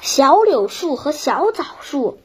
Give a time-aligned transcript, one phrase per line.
[0.00, 2.18] 小柳树和小枣树。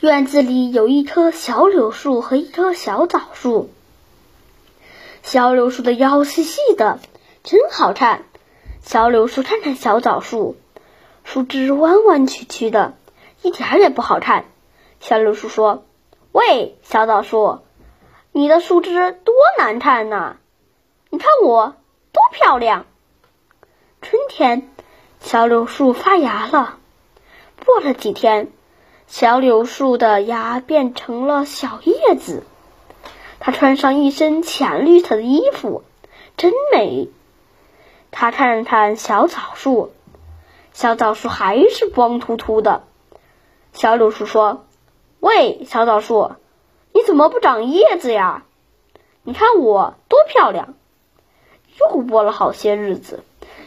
[0.00, 3.70] 院子里有一棵小柳树和一棵小枣树。
[5.22, 7.00] 小柳树的腰细细的，
[7.42, 8.24] 真好看。
[8.82, 10.56] 小柳树看看小枣树，
[11.24, 12.94] 树枝弯弯曲曲的，
[13.40, 14.44] 一点也不好看。
[15.00, 15.86] 小柳树说
[16.32, 17.60] ：“喂，小枣树，
[18.30, 20.36] 你的树枝多难看呐！
[21.08, 21.76] 你看我
[22.12, 22.84] 多漂亮。”
[24.02, 24.70] 春天。
[25.24, 26.76] 小柳树发芽了，
[27.64, 28.52] 过了几天，
[29.06, 32.42] 小柳树的芽变成了小叶子。
[33.40, 35.82] 它穿上一身浅绿色的衣服，
[36.36, 37.08] 真美。
[38.10, 39.92] 他看看小枣树，
[40.74, 42.82] 小枣树还是光秃秃的。
[43.72, 44.66] 小柳树说
[45.20, 46.32] ：“喂，小枣树，
[46.92, 48.44] 你怎么不长叶子呀？
[49.22, 50.74] 你看我多漂亮。”
[51.80, 53.24] 又过了好些日子。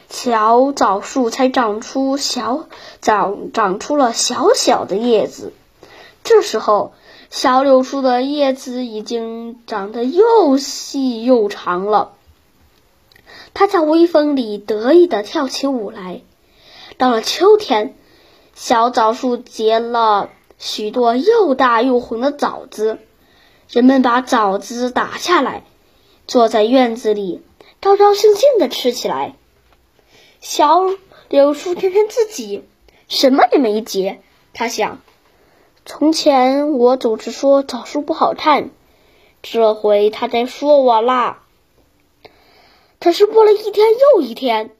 [0.10, 2.68] 小枣树才长出小
[3.02, 5.54] 长长出了小小的叶子，
[6.24, 6.94] 这时候
[7.30, 12.14] 小柳树的叶子已经长得又细又长了。
[13.54, 16.22] 它在微风里得意地跳起舞来。
[16.98, 17.96] 到了秋天，
[18.56, 23.00] 小枣树结了许多又大又红的枣子，
[23.70, 25.64] 人们把枣子打下来，
[26.28, 27.42] 坐在院子里
[27.82, 29.36] 高高兴兴地吃起来。
[30.40, 30.86] 小
[31.30, 32.64] 柳树看看自己，
[33.08, 34.22] 什么也没结。
[34.54, 35.00] 他想：
[35.86, 38.70] 从前我总是说枣树不好看，
[39.42, 41.44] 这回他在说我啦。
[43.00, 44.72] 可是过了一天又一天，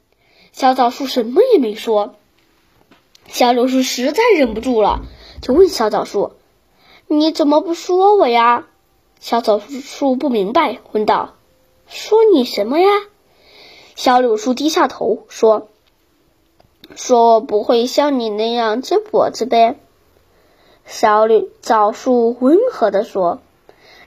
[0.52, 2.14] 小枣树什么也没说。
[3.26, 5.02] 小柳树实在忍不住了，
[5.42, 6.32] 就问小枣树
[7.06, 8.66] ：“你怎么不说我呀？”
[9.20, 11.34] 小枣树不明白，问道
[11.86, 12.88] ：“说你什么呀？”
[13.98, 15.66] 小柳树低下头说
[16.94, 19.74] ：“说我不会像你那样结果子呗。”
[20.86, 23.40] 小柳枣树温和地说：“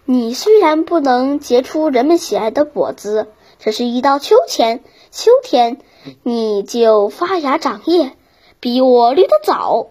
[0.05, 3.27] 你虽然不能结出人们喜爱的果子，
[3.61, 4.81] 可是，一到秋天，
[5.11, 5.81] 秋天
[6.23, 8.13] 你就发芽长叶，
[8.61, 9.87] 比我绿得早；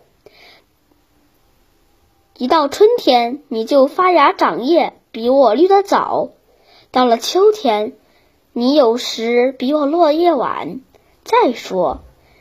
[2.38, 6.30] 一到春天，你就发芽长叶，比我绿得早；
[6.90, 7.92] 到了秋天。”
[8.52, 10.80] 你有时比我落叶晚，
[11.24, 12.00] 再说，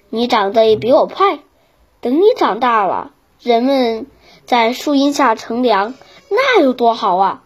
[0.10, 1.40] 你长得也比我快。
[2.02, 4.08] 等你长大了，人们
[4.46, 5.94] 在树荫下乘凉，
[6.30, 7.44] 那有多好啊！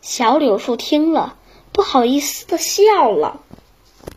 [0.00, 1.36] 小柳树听了，
[1.72, 3.40] 不好意思的笑了。